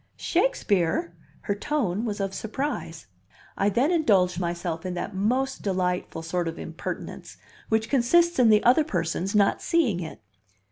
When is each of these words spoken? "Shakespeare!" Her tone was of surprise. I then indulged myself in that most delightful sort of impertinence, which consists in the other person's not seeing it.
"Shakespeare!" 0.17 1.13
Her 1.41 1.53
tone 1.53 2.05
was 2.05 2.19
of 2.19 2.33
surprise. 2.33 3.05
I 3.55 3.69
then 3.69 3.91
indulged 3.91 4.39
myself 4.39 4.83
in 4.83 4.95
that 4.95 5.13
most 5.13 5.61
delightful 5.61 6.23
sort 6.23 6.47
of 6.47 6.57
impertinence, 6.57 7.37
which 7.69 7.87
consists 7.87 8.39
in 8.39 8.49
the 8.49 8.63
other 8.63 8.83
person's 8.83 9.35
not 9.35 9.61
seeing 9.61 9.99
it. 9.99 10.19